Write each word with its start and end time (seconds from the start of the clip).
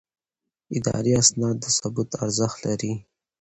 اداري 0.77 1.11
اسناد 1.21 1.55
د 1.63 1.65
ثبوت 1.77 2.09
ارزښت 2.23 2.57
لري. 2.69 2.93